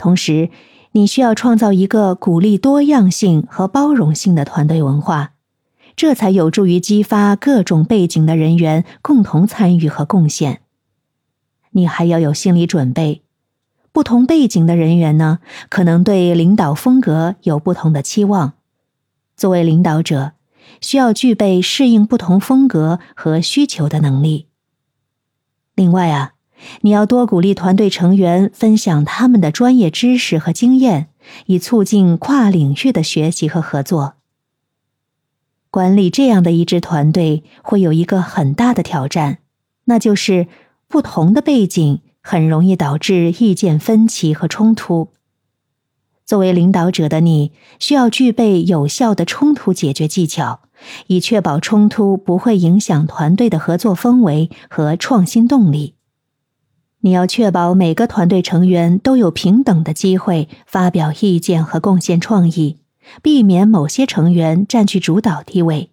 [0.00, 0.48] 同时，
[0.92, 5.34] 你需要创造一个鼓励多样性和包容性的团队文化，
[5.94, 10.62] 这才有助于激发各种背景的人员共同参与和贡献。
[11.72, 13.20] 你还要有心理准备，
[13.92, 18.54] 不同背景的人员呢，可能对领导风格有不同的期望。
[19.36, 20.32] 作为领导者，
[20.80, 24.46] 需要具备适应不同风格和需求的能力。
[25.74, 26.32] 另外啊。
[26.82, 31.08] 你要多鼓励团队成员分享他们的专业知识和经验，
[31.46, 34.14] 以促进跨领域的学习和合作。
[35.70, 39.38] 管理这样的一支团队会有一个很大的挑战，
[39.84, 40.48] 那就是
[40.88, 45.10] 不同的背景很容易导致意见分歧和冲突。
[46.26, 50.60] 作为领导者的你，需要具备有效的冲突解决技巧，
[51.08, 55.94] 以确保冲突不会影响团队的合作氛围和创新动力。
[57.02, 62.76] 你要确保每个团队成员都有平等的机会发表意见和贡献创意，
[63.22, 65.90] 避免某些成员占据主导地位。